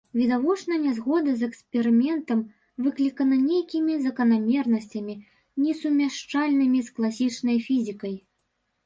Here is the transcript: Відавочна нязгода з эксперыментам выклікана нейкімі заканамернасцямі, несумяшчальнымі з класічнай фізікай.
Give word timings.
Відавочна 0.19 0.75
нязгода 0.83 1.33
з 1.41 1.49
эксперыментам 1.49 2.39
выклікана 2.85 3.35
нейкімі 3.41 3.97
заканамернасцямі, 4.07 5.15
несумяшчальнымі 5.67 6.79
з 6.89 6.97
класічнай 6.97 7.57
фізікай. 7.69 8.15